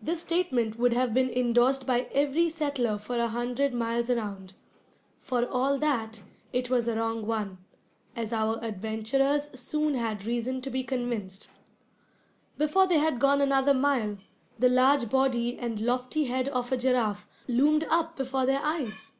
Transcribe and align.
This 0.00 0.20
statement 0.20 0.78
would 0.78 0.92
have 0.92 1.12
been 1.12 1.28
indorsed 1.28 1.84
by 1.84 2.02
every 2.12 2.48
settler 2.48 2.96
for 2.96 3.16
a 3.18 3.26
hundred 3.26 3.74
miles 3.74 4.08
around. 4.08 4.52
For 5.20 5.44
all 5.48 5.78
that, 5.78 6.22
it 6.52 6.70
was 6.70 6.86
a 6.86 6.94
wrong 6.94 7.26
one, 7.26 7.58
as 8.14 8.32
our 8.32 8.62
adventurers 8.62 9.48
soon 9.60 9.94
had 9.94 10.24
reason 10.24 10.60
to 10.60 10.70
be 10.70 10.84
convinced. 10.84 11.50
Before 12.56 12.86
they 12.86 12.98
had 13.00 13.18
gone 13.18 13.40
another 13.40 13.74
mile, 13.74 14.18
the 14.60 14.68
large 14.68 15.10
body 15.10 15.58
and 15.58 15.80
lofty 15.80 16.26
head 16.26 16.48
of 16.50 16.70
a 16.70 16.76
giraffe 16.76 17.26
loomed 17.48 17.82
up 17.90 18.16
before 18.16 18.46
their 18.46 18.62
eyes! 18.62 19.10